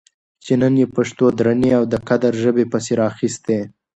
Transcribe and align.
چې 0.43 0.53
نن 0.61 0.73
یې 0.81 0.87
پښتو 0.95 1.25
درنې 1.37 1.69
او 1.77 1.83
د 1.91 1.95
قدر 2.07 2.33
ژبې 2.43 2.65
پسې 2.71 2.93
راخیستې 3.03 3.59